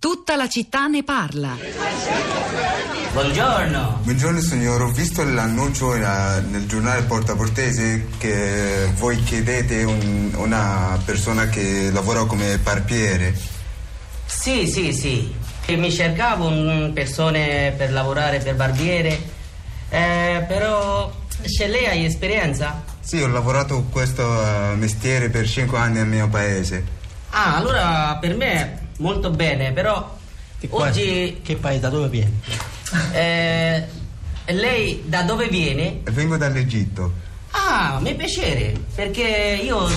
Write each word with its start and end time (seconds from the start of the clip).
Tutta 0.00 0.36
la 0.36 0.48
città 0.48 0.86
ne 0.86 1.02
parla. 1.02 1.56
Buongiorno. 3.12 3.98
Buongiorno 4.04 4.40
signore, 4.40 4.84
ho 4.84 4.92
visto 4.92 5.24
l'annuncio 5.24 5.92
nel 5.94 6.66
giornale 6.68 7.02
Portaportese 7.02 8.06
che 8.18 8.92
voi 8.96 9.20
chiedete 9.24 9.82
un- 9.82 10.32
una 10.36 10.96
persona 11.04 11.48
che 11.48 11.90
lavora 11.92 12.24
come 12.26 12.58
barbiere. 12.58 13.34
Sì, 14.24 14.68
sì, 14.68 14.92
sì. 14.92 15.34
E 15.66 15.76
mi 15.76 15.90
cercavo 15.90 16.46
un 16.46 16.92
persone 16.94 17.74
per 17.76 17.90
lavorare 17.90 18.38
per 18.38 18.54
barbiere. 18.54 19.20
Eh, 19.88 20.44
però 20.46 21.12
se 21.42 21.66
lei 21.66 21.86
ha 21.86 21.94
esperienza? 21.94 22.84
Sì, 23.00 23.20
ho 23.20 23.26
lavorato 23.26 23.84
questo 23.90 24.22
eh, 24.22 24.74
mestiere 24.76 25.28
per 25.28 25.48
5 25.48 25.76
anni 25.76 25.96
nel 25.96 26.06
mio 26.06 26.28
paese. 26.28 26.84
Ah, 27.30 27.56
allora 27.56 28.16
per 28.20 28.36
me 28.36 28.86
molto 28.98 29.30
bene, 29.30 29.72
però 29.72 30.16
oggi 30.70 31.40
Che 31.42 31.56
paese, 31.56 31.80
da 31.80 31.88
dove 31.88 32.08
vieni? 32.08 32.40
eh, 33.12 33.84
lei 34.46 35.02
da 35.06 35.22
dove 35.22 35.48
viene? 35.48 36.00
E 36.04 36.10
Vengo 36.10 36.36
dall'Egitto. 36.36 37.12
Ah, 37.50 37.98
mi 38.00 38.14
piacere, 38.14 38.74
perché 38.94 39.60
io 39.62 39.88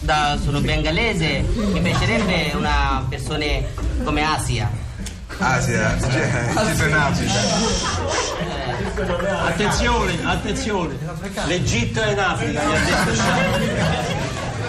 da- 0.00 0.38
sono 0.42 0.60
bengalese, 0.60 1.40
mi 1.54 1.80
piacerebbe 1.80 2.52
una 2.56 3.04
persona 3.08 3.44
come 4.04 4.22
Asia. 4.22 4.70
Asia, 5.38 5.96
cioè, 6.00 6.48
ci 6.68 6.76
sono 6.76 6.96
Africa. 6.96 7.32
Attenzione, 9.46 10.18
attenzione. 10.24 10.94
L'Egitto 11.46 12.00
è 12.02 12.12
in 12.12 12.18
Africa, 12.18 12.62
gli 12.62 12.74
ha 12.74 12.78
detto 12.78 13.14
Sciarra. 13.14 14.62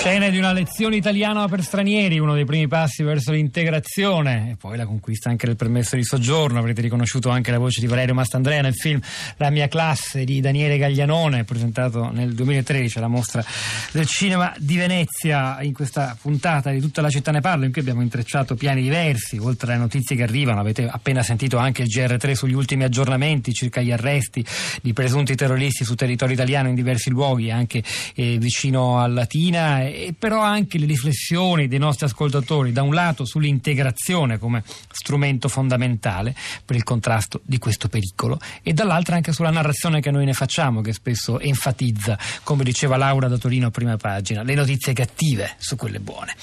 Scene 0.00 0.30
di 0.30 0.38
una 0.38 0.54
lezione 0.54 0.96
italiana 0.96 1.46
per 1.46 1.62
stranieri, 1.62 2.18
uno 2.18 2.32
dei 2.32 2.46
primi 2.46 2.66
passi 2.66 3.02
verso 3.02 3.32
l'integrazione 3.32 4.52
e 4.52 4.56
poi 4.56 4.78
la 4.78 4.86
conquista 4.86 5.28
anche 5.28 5.44
del 5.44 5.56
permesso 5.56 5.94
di 5.94 6.04
soggiorno. 6.04 6.58
Avrete 6.58 6.80
riconosciuto 6.80 7.28
anche 7.28 7.50
la 7.50 7.58
voce 7.58 7.82
di 7.82 7.86
Valerio 7.86 8.14
Mastandrea 8.14 8.62
nel 8.62 8.74
film 8.74 8.98
La 9.36 9.50
mia 9.50 9.68
classe 9.68 10.24
di 10.24 10.40
Daniele 10.40 10.78
Gaglianone, 10.78 11.44
presentato 11.44 12.10
nel 12.10 12.32
2013 12.32 12.96
alla 12.96 13.08
mostra 13.08 13.44
del 13.92 14.06
cinema 14.06 14.54
di 14.56 14.78
Venezia. 14.78 15.60
In 15.60 15.74
questa 15.74 16.16
puntata 16.18 16.70
di 16.70 16.80
tutta 16.80 17.02
la 17.02 17.10
città 17.10 17.30
ne 17.30 17.42
parla, 17.42 17.66
in 17.66 17.70
cui 17.72 17.82
abbiamo 17.82 18.00
intrecciato 18.00 18.54
piani 18.54 18.80
diversi, 18.80 19.36
oltre 19.36 19.72
alle 19.72 19.82
notizie 19.82 20.16
che 20.16 20.22
arrivano. 20.22 20.60
Avete 20.60 20.88
appena 20.90 21.22
sentito 21.22 21.58
anche 21.58 21.82
il 21.82 21.88
GR3 21.88 22.32
sugli 22.32 22.54
ultimi 22.54 22.84
aggiornamenti 22.84 23.52
circa 23.52 23.82
gli 23.82 23.92
arresti 23.92 24.42
di 24.80 24.94
presunti 24.94 25.34
terroristi 25.34 25.84
su 25.84 25.94
territorio 25.94 26.32
italiano 26.32 26.70
in 26.70 26.74
diversi 26.74 27.10
luoghi, 27.10 27.50
anche 27.50 27.84
eh, 28.14 28.38
vicino 28.38 28.98
a 28.98 29.06
Latina, 29.06 29.88
e 29.94 30.14
però 30.18 30.40
anche 30.40 30.78
le 30.78 30.86
riflessioni 30.86 31.68
dei 31.68 31.78
nostri 31.78 32.06
ascoltatori, 32.06 32.72
da 32.72 32.82
un 32.82 32.94
lato 32.94 33.24
sull'integrazione 33.24 34.38
come 34.38 34.62
strumento 34.90 35.48
fondamentale 35.48 36.34
per 36.64 36.76
il 36.76 36.84
contrasto 36.84 37.40
di 37.44 37.58
questo 37.58 37.88
pericolo 37.88 38.38
e 38.62 38.72
dall'altro 38.72 39.14
anche 39.14 39.32
sulla 39.32 39.50
narrazione 39.50 40.00
che 40.00 40.10
noi 40.10 40.24
ne 40.24 40.32
facciamo, 40.32 40.80
che 40.80 40.92
spesso 40.92 41.38
enfatizza, 41.40 42.18
come 42.42 42.64
diceva 42.64 42.96
Laura 42.96 43.28
da 43.28 43.38
Torino 43.38 43.68
a 43.68 43.70
prima 43.70 43.96
pagina, 43.96 44.42
le 44.42 44.54
notizie 44.54 44.92
cattive 44.92 45.54
su 45.58 45.76
quelle 45.76 46.00
buone. 46.00 46.34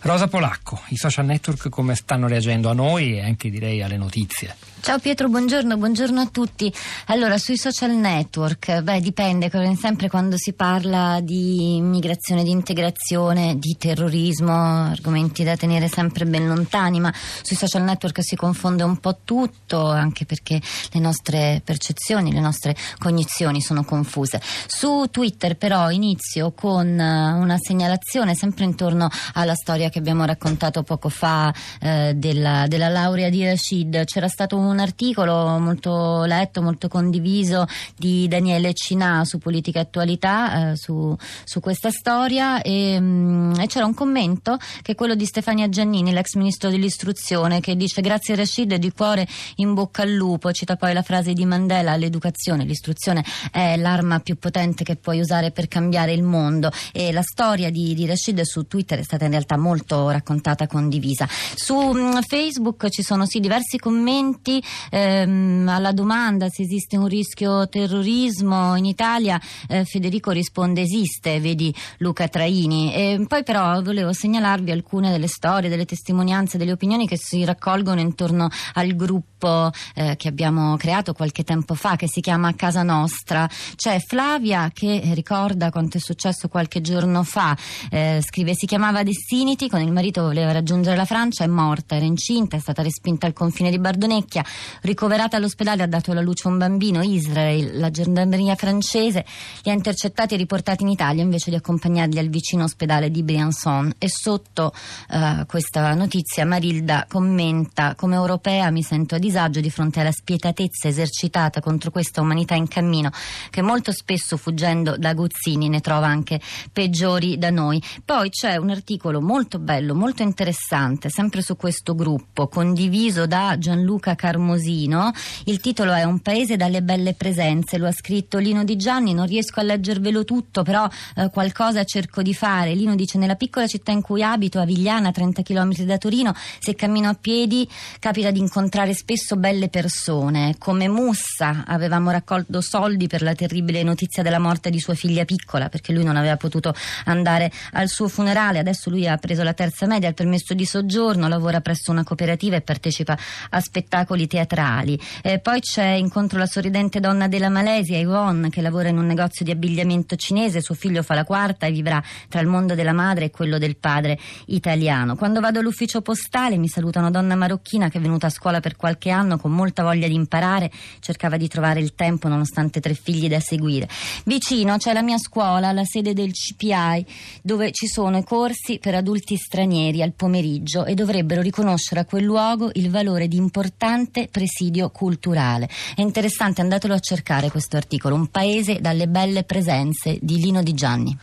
Rosa 0.00 0.28
Polacco, 0.28 0.80
i 0.88 0.96
social 0.96 1.24
network 1.24 1.68
come 1.68 1.94
stanno 1.96 2.28
reagendo 2.28 2.70
a 2.70 2.72
noi 2.72 3.16
e 3.16 3.24
anche 3.24 3.50
direi 3.50 3.82
alle 3.82 3.96
notizie? 3.96 4.54
Ciao 4.80 5.00
Pietro, 5.00 5.28
buongiorno, 5.28 5.76
buongiorno 5.76 6.20
a 6.20 6.26
tutti. 6.26 6.72
Allora, 7.06 7.36
sui 7.36 7.58
social 7.58 7.90
network, 7.90 8.80
beh, 8.80 9.00
dipende, 9.00 9.50
come 9.50 9.76
sempre 9.76 10.08
quando 10.08 10.36
si 10.38 10.54
parla 10.54 11.18
di 11.20 11.76
immigrazione, 11.76 12.42
di 12.42 12.50
integrazione, 12.50 13.58
di 13.58 13.76
terrorismo, 13.76 14.52
argomenti 14.52 15.44
da 15.44 15.56
tenere 15.56 15.88
sempre 15.88 16.24
ben 16.24 16.46
lontani, 16.46 17.00
ma 17.00 17.12
sui 17.42 17.56
social 17.56 17.82
network 17.82 18.22
si 18.22 18.34
confonde 18.34 18.82
un 18.82 18.96
po' 18.98 19.18
tutto, 19.24 19.90
anche 19.90 20.24
perché 20.24 20.58
le 20.92 21.00
nostre 21.00 21.60
percezioni, 21.62 22.32
le 22.32 22.40
nostre 22.40 22.74
cognizioni 22.98 23.60
sono 23.60 23.84
confuse. 23.84 24.40
Su 24.66 25.06
Twitter 25.10 25.56
però 25.58 25.90
inizio 25.90 26.52
con 26.52 26.86
eh, 26.98 27.32
una 27.32 27.58
segnalazione 27.58 28.34
sempre 28.34 28.64
intorno 28.64 29.10
alla 29.34 29.54
storia 29.54 29.90
che 29.90 29.98
abbiamo 29.98 30.24
raccontato 30.24 30.82
poco 30.82 31.10
fa 31.10 31.52
eh, 31.80 32.14
della, 32.16 32.66
della 32.68 32.88
laurea 32.88 33.28
di 33.28 33.44
Rashid. 33.44 34.04
C'era 34.04 34.28
stato 34.28 34.56
un 34.56 34.67
articolo 34.76 35.58
molto 35.58 36.24
letto, 36.24 36.62
molto 36.62 36.88
condiviso 36.88 37.66
di 37.96 38.28
Daniele 38.28 38.74
Cinà 38.74 39.24
su 39.24 39.38
Politica 39.38 39.78
e 39.78 39.82
Attualità, 39.82 40.70
eh, 40.70 40.76
su, 40.76 41.16
su 41.44 41.60
questa 41.60 41.90
storia 41.90 42.60
e, 42.62 42.98
mm, 43.00 43.60
e 43.60 43.66
c'era 43.66 43.86
un 43.86 43.94
commento 43.94 44.58
che 44.82 44.92
è 44.92 44.94
quello 44.94 45.14
di 45.14 45.24
Stefania 45.24 45.68
Giannini, 45.68 46.12
l'ex 46.12 46.34
ministro 46.34 46.70
dell'istruzione, 46.70 47.60
che 47.60 47.76
dice 47.76 48.00
grazie 48.00 48.34
Rashid 48.34 48.74
di 48.74 48.92
cuore 48.92 49.26
in 49.56 49.74
bocca 49.74 50.02
al 50.02 50.12
lupo, 50.12 50.52
cita 50.52 50.76
poi 50.76 50.92
la 50.92 51.02
frase 51.02 51.32
di 51.32 51.44
Mandela, 51.44 51.96
l'educazione, 51.96 52.64
l'istruzione 52.64 53.24
è 53.50 53.76
l'arma 53.76 54.20
più 54.20 54.38
potente 54.38 54.84
che 54.84 54.96
puoi 54.96 55.20
usare 55.20 55.50
per 55.50 55.68
cambiare 55.68 56.12
il 56.12 56.22
mondo 56.22 56.70
e 56.92 57.12
la 57.12 57.22
storia 57.22 57.70
di, 57.70 57.94
di 57.94 58.06
Rashid 58.06 58.40
su 58.42 58.66
Twitter 58.66 58.98
è 58.98 59.02
stata 59.02 59.24
in 59.24 59.30
realtà 59.30 59.56
molto 59.56 60.10
raccontata, 60.10 60.66
condivisa. 60.66 61.26
Su 61.54 61.74
mm, 61.74 62.18
Facebook 62.26 62.88
ci 62.88 63.02
sono 63.02 63.26
sì 63.26 63.40
diversi 63.40 63.78
commenti 63.78 64.57
ehm, 64.90 65.68
alla 65.68 65.92
domanda 65.92 66.48
se 66.48 66.62
esiste 66.62 66.96
un 66.96 67.06
rischio 67.06 67.68
terrorismo 67.68 68.76
in 68.76 68.84
Italia, 68.84 69.40
eh, 69.68 69.84
Federico 69.84 70.30
risponde 70.30 70.82
esiste, 70.82 71.40
vedi 71.40 71.74
Luca 71.98 72.28
Traini. 72.28 72.92
E 72.94 73.24
poi 73.26 73.42
però 73.42 73.80
volevo 73.82 74.12
segnalarvi 74.12 74.70
alcune 74.70 75.10
delle 75.10 75.28
storie, 75.28 75.68
delle 75.68 75.84
testimonianze, 75.84 76.58
delle 76.58 76.72
opinioni 76.72 77.06
che 77.06 77.16
si 77.16 77.44
raccolgono 77.44 78.00
intorno 78.00 78.48
al 78.74 78.94
gruppo 78.94 79.70
eh, 79.94 80.16
che 80.16 80.28
abbiamo 80.28 80.76
creato 80.76 81.12
qualche 81.12 81.44
tempo 81.44 81.74
fa 81.74 81.96
che 81.96 82.08
si 82.08 82.20
chiama 82.20 82.54
Casa 82.54 82.82
Nostra. 82.82 83.48
C'è 83.76 84.00
Flavia 84.00 84.70
che 84.72 85.10
ricorda 85.14 85.70
quanto 85.70 85.96
è 85.96 86.00
successo 86.00 86.48
qualche 86.48 86.80
giorno 86.80 87.22
fa, 87.22 87.56
eh, 87.90 88.20
scrive 88.22 88.54
si 88.54 88.66
chiamava 88.66 89.02
Destinity, 89.02 89.68
con 89.68 89.80
il 89.80 89.92
marito 89.92 90.22
voleva 90.22 90.52
raggiungere 90.52 90.96
la 90.96 91.04
Francia, 91.04 91.44
è 91.44 91.46
morta, 91.46 91.96
era 91.96 92.04
incinta, 92.04 92.56
è 92.56 92.60
stata 92.60 92.82
respinta 92.82 93.26
al 93.26 93.32
confine 93.32 93.70
di 93.70 93.78
Bardonecchia, 93.78 94.44
ricoverata 94.82 95.36
all'ospedale 95.36 95.82
ha 95.82 95.86
dato 95.86 96.10
alla 96.10 96.20
luce 96.20 96.48
un 96.48 96.58
bambino, 96.58 97.02
Israel, 97.02 97.78
la 97.78 97.90
gendarmeria 97.90 98.54
francese 98.54 99.24
li 99.62 99.70
ha 99.70 99.74
intercettati 99.74 100.34
e 100.34 100.36
riportati 100.36 100.82
in 100.82 100.88
Italia 100.88 101.22
invece 101.22 101.50
di 101.50 101.56
accompagnarli 101.56 102.18
al 102.18 102.28
vicino 102.28 102.64
ospedale 102.64 103.10
di 103.10 103.22
Briançon 103.22 103.94
e 103.98 104.08
sotto 104.08 104.72
eh, 105.10 105.44
questa 105.46 105.94
notizia 105.94 106.44
Marilda 106.44 107.06
commenta 107.08 107.94
come 107.94 108.14
europea 108.14 108.70
mi 108.70 108.82
sento 108.82 109.14
a 109.14 109.18
disagio 109.18 109.60
di 109.60 109.70
fronte 109.70 110.00
alla 110.00 110.12
spietatezza 110.12 110.88
esercitata 110.88 111.60
contro 111.60 111.90
questa 111.90 112.20
umanità 112.20 112.54
in 112.54 112.68
cammino 112.68 113.10
che 113.50 113.62
molto 113.62 113.92
spesso 113.92 114.36
fuggendo 114.36 114.96
da 114.96 115.10
aguzzini 115.10 115.68
ne 115.68 115.80
trova 115.80 116.06
anche 116.06 116.40
peggiori 116.72 117.38
da 117.38 117.50
noi. 117.50 117.82
Poi 118.04 118.30
c'è 118.30 118.56
un 118.56 118.70
articolo 118.70 119.20
molto 119.20 119.58
bello, 119.58 119.94
molto 119.94 120.22
interessante, 120.22 121.10
sempre 121.10 121.42
su 121.42 121.56
questo 121.56 121.94
gruppo, 121.94 122.48
condiviso 122.48 123.26
da 123.26 123.56
Gianluca 123.58 124.14
Carmosino. 124.38 125.12
Il 125.44 125.58
titolo 125.58 125.92
è 125.92 126.04
Un 126.04 126.20
paese 126.20 126.56
dalle 126.56 126.80
belle 126.82 127.14
presenze, 127.14 127.76
lo 127.76 127.86
ha 127.86 127.92
scritto 127.92 128.38
Lino 128.38 128.62
Di 128.62 128.76
Gianni, 128.76 129.12
non 129.12 129.26
riesco 129.26 129.58
a 129.58 129.64
leggervelo 129.64 130.24
tutto, 130.24 130.62
però 130.62 130.88
eh, 131.16 131.28
qualcosa 131.30 131.82
cerco 131.84 132.22
di 132.22 132.32
fare. 132.32 132.74
Lino 132.74 132.94
dice 132.94 133.18
nella 133.18 133.34
piccola 133.34 133.66
città 133.66 133.90
in 133.90 134.00
cui 134.00 134.22
abito, 134.22 134.60
Avigliana, 134.60 135.10
30 135.10 135.42
km 135.42 135.82
da 135.82 135.98
Torino, 135.98 136.34
se 136.60 136.74
cammino 136.74 137.08
a 137.08 137.14
piedi 137.20 137.68
capita 137.98 138.30
di 138.30 138.38
incontrare 138.38 138.94
spesso 138.94 139.36
belle 139.36 139.68
persone. 139.68 140.54
Come 140.58 140.88
Mussa 140.88 141.64
avevamo 141.66 142.10
raccolto 142.10 142.60
soldi 142.60 143.08
per 143.08 143.22
la 143.22 143.34
terribile 143.34 143.82
notizia 143.82 144.22
della 144.22 144.38
morte 144.38 144.70
di 144.70 144.78
sua 144.78 144.94
figlia 144.94 145.24
piccola, 145.24 145.68
perché 145.68 145.92
lui 145.92 146.04
non 146.04 146.16
aveva 146.16 146.36
potuto 146.36 146.72
andare 147.06 147.50
al 147.72 147.88
suo 147.88 148.08
funerale. 148.08 148.60
Adesso 148.60 148.88
lui 148.88 149.08
ha 149.08 149.16
preso 149.16 149.42
la 149.42 149.54
terza 149.54 149.86
media, 149.86 150.08
il 150.08 150.14
permesso 150.14 150.54
di 150.54 150.64
soggiorno, 150.64 151.26
lavora 151.26 151.60
presso 151.60 151.90
una 151.90 152.04
cooperativa 152.04 152.54
e 152.54 152.60
partecipa 152.60 153.18
a 153.50 153.60
spettacoli 153.60 154.27
teatrali. 154.28 154.96
Eh, 155.22 155.40
poi 155.40 155.58
c'è 155.58 155.88
incontro 155.88 156.38
la 156.38 156.46
sorridente 156.46 157.00
donna 157.00 157.26
della 157.26 157.48
Malesia, 157.48 157.98
Yvonne, 157.98 158.50
che 158.50 158.60
lavora 158.60 158.88
in 158.88 158.98
un 158.98 159.06
negozio 159.06 159.44
di 159.44 159.50
abbigliamento 159.50 160.14
cinese. 160.14 160.60
Suo 160.60 160.76
figlio 160.76 161.02
fa 161.02 161.14
la 161.14 161.24
quarta 161.24 161.66
e 161.66 161.72
vivrà 161.72 162.00
tra 162.28 162.40
il 162.40 162.46
mondo 162.46 162.76
della 162.76 162.92
madre 162.92 163.24
e 163.24 163.30
quello 163.30 163.58
del 163.58 163.76
padre 163.76 164.16
italiano. 164.46 165.16
Quando 165.16 165.40
vado 165.40 165.58
all'ufficio 165.58 166.00
postale 166.02 166.56
mi 166.56 166.68
saluta 166.68 167.00
una 167.00 167.10
donna 167.10 167.34
marocchina 167.34 167.88
che 167.88 167.98
è 167.98 168.00
venuta 168.00 168.28
a 168.28 168.30
scuola 168.30 168.60
per 168.60 168.76
qualche 168.76 169.10
anno 169.10 169.38
con 169.38 169.50
molta 169.50 169.82
voglia 169.82 170.06
di 170.06 170.14
imparare, 170.14 170.70
cercava 171.00 171.36
di 171.36 171.48
trovare 171.48 171.80
il 171.80 171.94
tempo 171.94 172.28
nonostante 172.28 172.80
tre 172.80 172.94
figli 172.94 173.28
da 173.28 173.40
seguire. 173.40 173.88
Vicino 174.24 174.76
c'è 174.76 174.92
la 174.92 175.02
mia 175.02 175.18
scuola, 175.18 175.72
la 175.72 175.84
sede 175.84 176.12
del 176.12 176.32
CPI, 176.32 177.06
dove 177.42 177.72
ci 177.72 177.86
sono 177.86 178.18
i 178.18 178.24
corsi 178.24 178.78
per 178.78 178.94
adulti 178.94 179.36
stranieri 179.36 180.02
al 180.02 180.12
pomeriggio 180.12 180.84
e 180.84 180.94
dovrebbero 180.94 181.40
riconoscere 181.40 182.00
a 182.00 182.04
quel 182.04 182.24
luogo 182.24 182.70
il 182.74 182.90
valore 182.90 183.28
di 183.28 183.36
importante 183.36 184.17
presidio 184.26 184.90
culturale. 184.90 185.68
È 185.94 186.00
interessante, 186.00 186.60
andatelo 186.60 186.94
a 186.94 186.98
cercare 186.98 187.50
questo 187.50 187.76
articolo, 187.76 188.16
Un 188.16 188.26
paese 188.26 188.80
dalle 188.80 189.06
belle 189.06 189.44
presenze 189.44 190.18
di 190.20 190.40
Lino 190.40 190.62
Di 190.62 190.74
Gianni. 190.74 191.16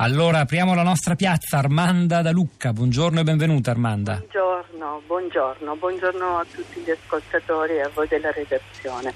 Allora 0.00 0.40
apriamo 0.40 0.74
la 0.74 0.82
nostra 0.82 1.16
piazza, 1.16 1.58
Armanda 1.58 2.22
da 2.22 2.30
Lucca. 2.30 2.72
Buongiorno 2.72 3.18
e 3.18 3.24
benvenuta 3.24 3.72
Armanda. 3.72 4.16
Buongiorno, 4.18 5.02
buongiorno, 5.06 5.74
buongiorno 5.74 6.36
a 6.36 6.46
tutti 6.54 6.80
gli 6.80 6.90
ascoltatori 6.90 7.72
e 7.72 7.80
a 7.80 7.90
voi 7.92 8.06
della 8.06 8.30
redazione. 8.30 9.12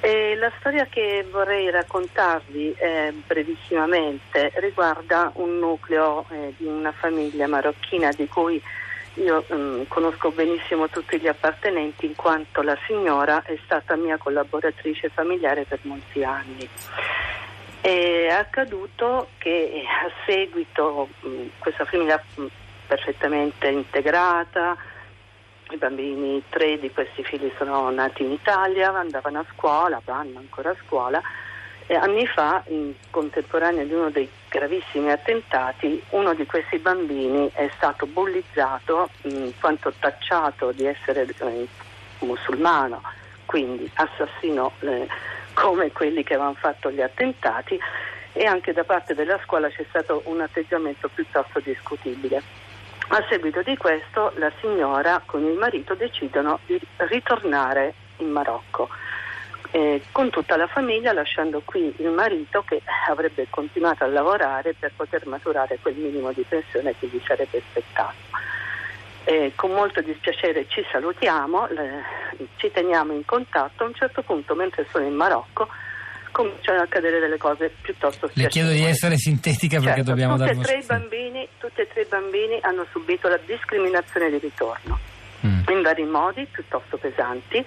E 0.00 0.36
la 0.36 0.50
storia 0.60 0.86
che 0.88 1.26
vorrei 1.30 1.70
raccontarvi 1.70 2.72
eh, 2.72 3.12
brevissimamente 3.26 4.52
riguarda 4.60 5.32
un 5.34 5.58
nucleo 5.58 6.24
eh, 6.30 6.54
di 6.56 6.66
una 6.66 6.92
famiglia 6.92 7.46
marocchina 7.48 8.10
di 8.12 8.28
cui 8.28 8.62
io 9.18 9.44
mm, 9.52 9.82
conosco 9.88 10.30
benissimo 10.30 10.88
tutti 10.88 11.18
gli 11.18 11.26
appartenenti 11.26 12.06
in 12.06 12.14
quanto 12.14 12.62
la 12.62 12.76
signora 12.86 13.42
è 13.42 13.58
stata 13.64 13.96
mia 13.96 14.16
collaboratrice 14.16 15.08
familiare 15.08 15.64
per 15.64 15.80
molti 15.82 16.22
anni. 16.22 16.68
È 17.80 18.28
accaduto 18.28 19.28
che 19.38 19.82
a 19.86 20.10
seguito 20.26 21.08
mh, 21.20 21.28
questa 21.58 21.84
famiglia 21.84 22.22
mh, 22.34 22.46
perfettamente 22.86 23.68
integrata, 23.68 24.76
i 25.70 25.76
bambini, 25.76 26.42
tre 26.48 26.78
di 26.78 26.90
questi 26.90 27.22
figli 27.22 27.50
sono 27.58 27.90
nati 27.90 28.22
in 28.22 28.32
Italia, 28.32 28.94
andavano 28.94 29.40
a 29.40 29.44
scuola, 29.54 30.00
vanno 30.04 30.38
ancora 30.38 30.70
a 30.70 30.76
scuola. 30.86 31.22
E 31.90 31.94
anni 31.94 32.26
fa, 32.26 32.62
in 32.66 32.92
contemporanea 33.08 33.82
di 33.82 33.94
uno 33.94 34.10
dei 34.10 34.28
gravissimi 34.50 35.10
attentati, 35.10 36.02
uno 36.10 36.34
di 36.34 36.44
questi 36.44 36.76
bambini 36.76 37.50
è 37.54 37.70
stato 37.76 38.04
bullizzato 38.04 39.08
in 39.22 39.52
quanto 39.58 39.94
tacciato 39.98 40.70
di 40.72 40.84
essere 40.84 41.26
eh, 41.26 41.66
musulmano, 42.18 43.00
quindi 43.46 43.90
assassino 43.94 44.72
eh, 44.80 45.08
come 45.54 45.90
quelli 45.90 46.22
che 46.24 46.34
avevano 46.34 46.56
fatto 46.60 46.90
gli 46.90 47.00
attentati 47.00 47.80
e 48.34 48.44
anche 48.44 48.74
da 48.74 48.84
parte 48.84 49.14
della 49.14 49.40
scuola 49.42 49.70
c'è 49.70 49.86
stato 49.88 50.20
un 50.26 50.42
atteggiamento 50.42 51.08
piuttosto 51.08 51.58
discutibile. 51.60 52.42
A 53.08 53.24
seguito 53.30 53.62
di 53.62 53.78
questo 53.78 54.32
la 54.36 54.52
signora 54.60 55.22
con 55.24 55.42
il 55.42 55.56
marito 55.56 55.94
decidono 55.94 56.58
di 56.66 56.78
ritornare 56.96 57.94
in 58.18 58.30
Marocco 58.30 58.90
eh, 59.70 60.02
con 60.12 60.30
tutta 60.30 60.56
la 60.56 60.66
famiglia 60.66 61.12
lasciando 61.12 61.60
qui 61.64 61.92
il 61.98 62.08
marito 62.08 62.62
che 62.62 62.80
avrebbe 63.08 63.46
continuato 63.50 64.04
a 64.04 64.06
lavorare 64.06 64.74
per 64.78 64.92
poter 64.96 65.26
maturare 65.26 65.78
quel 65.80 65.94
minimo 65.94 66.32
di 66.32 66.44
pensione 66.48 66.94
che 66.98 67.06
gli 67.06 67.20
sarebbe 67.24 67.62
spettato. 67.68 68.26
Eh, 69.24 69.52
con 69.54 69.72
molto 69.72 70.00
dispiacere 70.00 70.66
ci 70.68 70.82
salutiamo, 70.90 71.66
le, 71.68 72.02
ci 72.56 72.70
teniamo 72.70 73.12
in 73.12 73.26
contatto, 73.26 73.84
a 73.84 73.86
un 73.86 73.94
certo 73.94 74.22
punto 74.22 74.54
mentre 74.54 74.86
sono 74.90 75.04
in 75.04 75.14
Marocco 75.14 75.68
cominciano 76.30 76.80
a 76.80 76.82
accadere 76.82 77.18
delle 77.18 77.36
cose 77.36 77.70
piuttosto 77.80 78.30
Le 78.32 78.48
chiedo 78.48 78.70
di 78.70 78.84
essere 78.84 79.16
sintetica 79.16 79.78
perché 79.78 79.96
Certo, 79.96 80.10
dobbiamo 80.10 80.36
tutti, 80.36 80.54
dar 80.54 80.60
e 80.60 80.64
tre 80.64 80.78
i 80.78 80.84
bambini, 80.84 81.48
tutti 81.58 81.80
e 81.80 81.88
tre 81.88 82.02
i 82.02 82.06
bambini 82.08 82.58
hanno 82.62 82.86
subito 82.90 83.28
la 83.28 83.38
discriminazione 83.44 84.30
di 84.30 84.38
ritorno. 84.38 85.16
Mm. 85.46 85.62
in 85.68 85.82
vari 85.82 86.02
modi 86.02 86.46
piuttosto 86.50 86.96
pesanti, 86.96 87.64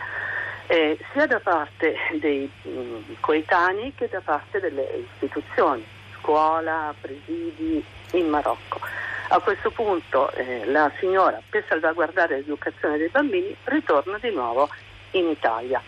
eh, 0.72 0.98
sia 1.12 1.28
da 1.28 1.42
parte 1.42 1.96
dei 2.22 2.50
mh, 2.62 3.20
coetanei 3.20 3.94
che 3.94 4.08
da 4.10 4.22
parte 4.22 4.62
delle 4.62 5.06
istituzioni, 5.12 5.86
scuola, 6.18 6.96
presidi 7.02 7.84
in 8.14 8.30
Marocco. 8.30 8.80
A 9.28 9.40
questo 9.40 9.70
punto 9.72 10.32
eh, 10.32 10.64
la 10.68 10.90
signora, 10.98 11.42
per 11.50 11.66
salvaguardare 11.68 12.38
l'educazione 12.38 12.98
dei 12.98 13.10
bambini, 13.10 13.54
ritorna 13.66 14.18
di 14.18 14.32
nuovo 14.32 14.70
in 15.12 15.28
Italia. 15.28 15.82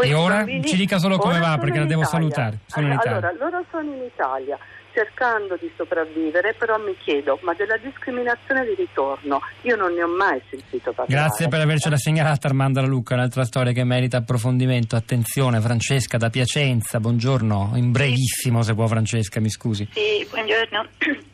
Questi 0.00 0.14
ora 0.14 0.36
bambini 0.36 0.66
ci 0.66 0.76
dica 0.76 0.98
solo 0.98 1.18
come 1.18 1.38
ora 1.38 1.48
va, 1.48 1.58
perché 1.58 1.78
la 1.78 1.86
devo 1.86 2.02
Italia. 2.02 2.06
salutare. 2.06 2.58
Sono 2.66 2.86
in 2.86 2.92
Italia. 2.92 3.28
Allora, 3.28 3.32
loro 3.38 3.64
sono 3.70 3.94
in 3.94 4.02
Italia 4.02 4.58
cercando 4.92 5.56
di 5.60 5.70
sopravvivere, 5.76 6.54
però 6.58 6.76
mi 6.78 6.96
chiedo, 6.98 7.38
ma 7.42 7.54
della 7.54 7.76
discriminazione 7.76 8.64
di 8.64 8.74
ritorno 8.74 9.40
io 9.62 9.76
non 9.76 9.92
ne 9.92 10.02
ho 10.02 10.08
mai 10.08 10.40
sentito 10.48 10.92
parlare. 10.92 11.20
Grazie 11.22 11.48
per 11.48 11.60
avercela 11.60 11.96
segnalata 11.96 12.48
Armanda 12.48 12.80
La 12.80 12.86
Lucca, 12.88 13.14
un'altra 13.14 13.44
storia 13.44 13.72
che 13.72 13.84
merita 13.84 14.18
approfondimento. 14.18 14.96
Attenzione, 14.96 15.60
Francesca 15.60 16.18
da 16.18 16.30
Piacenza, 16.30 16.98
buongiorno. 16.98 17.72
In 17.74 17.92
brevissimo 17.92 18.62
se 18.62 18.74
può 18.74 18.86
Francesca, 18.86 19.40
mi 19.40 19.50
scusi. 19.50 19.88
Sì, 19.92 20.26
buongiorno. 20.28 20.86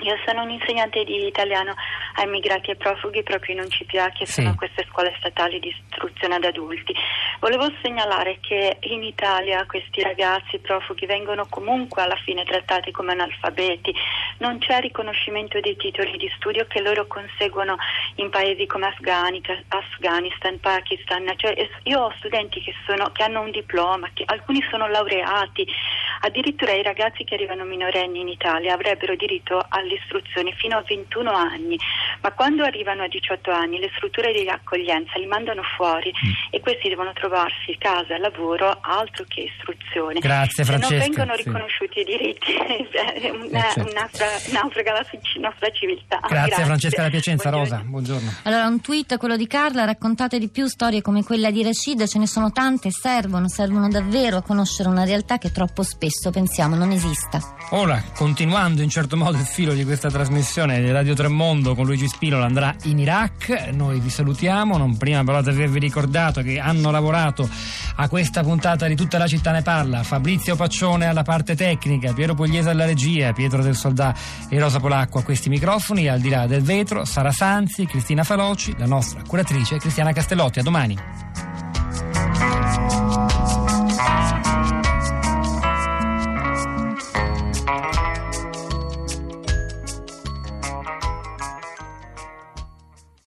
Io 0.00 0.14
sono 0.24 0.42
un 0.42 0.50
insegnante 0.50 1.02
di 1.02 1.26
italiano 1.26 1.74
a 2.18 2.24
immigrati 2.24 2.70
e 2.72 2.76
profughi 2.76 3.22
proprio 3.22 3.54
in 3.54 3.60
un 3.60 3.68
CPA 3.68 4.10
che 4.10 4.26
Sì. 4.26 4.42
sono 4.42 4.54
queste 4.56 4.84
scuole 4.90 5.14
statali 5.18 5.60
di 5.60 5.68
istruzione 5.68 6.34
ad 6.34 6.44
adulti. 6.44 6.92
Volevo 7.38 7.70
segnalare 7.80 8.38
che 8.40 8.78
in 8.80 9.04
Italia 9.04 9.64
questi 9.66 10.02
ragazzi 10.02 10.58
profughi 10.58 11.06
vengono 11.06 11.46
comunque 11.48 12.02
alla 12.02 12.16
fine 12.24 12.44
trattati 12.44 12.90
come 12.90 13.12
analfabeti, 13.12 13.94
non 14.38 14.58
c'è 14.58 14.80
riconoscimento 14.80 15.60
dei 15.60 15.76
titoli 15.76 16.16
di 16.16 16.30
studio 16.36 16.66
che 16.66 16.80
loro 16.80 17.06
conseguono 17.06 17.76
in 18.16 18.30
paesi 18.30 18.66
come 18.66 18.86
Afghanistan, 18.86 20.58
Pakistan. 20.60 21.32
Cioè, 21.36 21.68
io 21.84 22.00
ho 22.00 22.12
studenti 22.18 22.60
che, 22.60 22.74
sono- 22.86 23.10
che 23.12 23.22
hanno 23.22 23.40
un 23.42 23.50
diploma, 23.50 24.08
che 24.14 24.24
alcuni 24.26 24.62
sono 24.70 24.86
laureati, 24.88 25.66
addirittura 26.20 26.72
i 26.72 26.82
ragazzi 26.82 27.24
che 27.24 27.34
arrivano 27.34 27.64
minorenni 27.64 28.20
in 28.20 28.28
Italia 28.28 28.74
avrebbero 28.74 29.14
diritto 29.16 29.64
all'istruzione 29.68 30.52
fino 30.52 30.76
a 30.76 30.82
21 30.86 31.30
anni, 31.32 31.78
ma 32.20 32.32
quando 32.32 32.64
arrivano 32.64 33.02
a 33.04 33.08
18 33.08 33.50
anni 33.50 33.78
le 33.78 33.90
strutture 33.96 34.32
di 34.32 34.48
accoglienza 34.48 35.18
li 35.18 35.26
mandano 35.26 35.62
fuori 35.76 36.12
e 36.50 36.60
questi 36.60 36.88
devono 36.88 37.12
trovarsi 37.12 37.76
casa 37.78 38.16
lavoro 38.18 38.78
altro 38.80 39.24
che 39.28 39.40
istruzione. 39.42 40.18
Grazie, 40.20 40.64
Se 40.64 40.76
non 40.76 40.88
vengono 40.88 41.34
sì. 41.36 41.42
riconosciuti 41.44 42.00
i 42.00 42.04
diritti, 42.04 42.54
è 42.56 43.30
una, 43.30 43.68
Eh, 43.68 43.72
certo. 43.72 43.90
un'altra, 43.90 44.26
naufraga 44.52 44.92
la 44.92 45.04
nostra 45.40 45.70
civiltà. 45.70 46.20
Grazie, 46.28 46.64
Francesca 46.64 47.02
da 47.02 47.10
Piacenza, 47.10 47.50
Buongiorno. 47.50 47.76
Rosa, 47.76 47.88
buongiorno. 47.88 48.32
Allora, 48.42 48.66
un 48.66 48.80
tweet, 48.80 49.16
quello 49.16 49.36
di 49.36 49.46
Carla, 49.46 49.84
raccontate 49.84 50.38
di 50.38 50.48
più 50.48 50.66
storie 50.66 51.02
come 51.02 51.22
quella 51.24 51.50
di 51.50 51.62
Rashid, 51.62 52.06
ce 52.06 52.18
ne 52.18 52.26
sono 52.26 52.50
tante, 52.52 52.90
servono, 52.90 53.48
servono 53.48 53.88
davvero 53.88 54.38
a 54.38 54.42
conoscere 54.42 54.88
una 54.88 55.04
realtà 55.04 55.38
che 55.38 55.50
troppo 55.52 55.82
spesso 55.82 56.30
pensiamo 56.30 56.76
non 56.76 56.90
esista. 56.90 57.40
Ora, 57.70 58.02
continuando 58.14 58.82
in 58.82 58.88
certo 58.88 59.16
modo 59.16 59.36
il 59.36 59.44
filo 59.44 59.72
di 59.72 59.84
questa 59.84 60.10
trasmissione 60.10 60.80
di 60.80 60.90
Radio 60.90 61.14
Tremondo 61.14 61.74
con 61.74 61.86
Luigi 61.86 62.08
Spinola 62.08 62.44
andrà 62.44 62.74
in 62.84 62.98
Iraq, 62.98 63.70
noi 63.72 64.00
vi 64.00 64.10
salutiamo, 64.10 64.76
non 64.76 64.96
prima 64.96 65.22
però 65.24 65.42
di 65.42 65.50
avervi 65.50 65.78
ricordato 65.78 66.42
che 66.42 66.58
hanno 66.58 66.90
lavorato 66.90 67.48
a 67.96 68.08
questa 68.08 68.42
puntata 68.42 68.86
di 68.86 68.96
Tutta 68.96 69.18
la 69.18 69.26
città 69.26 69.52
ne 69.52 69.62
parla, 69.62 70.02
Fabrizio 70.02 70.56
Paccione 70.56 71.06
alla 71.06 71.22
parte 71.22 71.54
tecnica, 71.54 72.12
Piero 72.12 72.34
Pugliese 72.34 72.70
alla 72.70 72.84
regia, 72.84 73.32
Pietro 73.32 73.62
del 73.62 73.76
Soldà 73.76 74.14
e 74.48 74.58
Rosa 74.58 74.80
Polacco 74.80 75.18
a 75.18 75.22
questi 75.22 75.48
microfoni, 75.48 76.08
al 76.08 76.20
di 76.20 76.28
là 76.28 76.46
del 76.46 76.62
vetro, 76.62 77.04
Sara 77.04 77.32
Sanzi, 77.32 77.86
Cristina 77.86 78.24
Faloci, 78.24 78.74
la 78.78 78.86
nostra 78.86 79.22
curatrice 79.26 79.78
Cristiana 79.78 80.12
Castellotti, 80.12 80.58
a 80.58 80.62
domani. 80.62 81.37